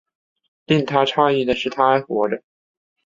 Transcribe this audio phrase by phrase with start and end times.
[0.65, 2.41] 令他讶异的是她还活着